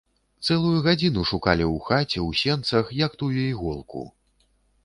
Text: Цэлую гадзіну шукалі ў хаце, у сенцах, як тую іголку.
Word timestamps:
Цэлую 0.45 0.79
гадзіну 0.87 1.25
шукалі 1.31 1.67
ў 1.67 1.85
хаце, 1.89 2.19
у 2.31 2.33
сенцах, 2.41 2.85
як 3.05 3.11
тую 3.23 3.31
іголку. 3.53 4.01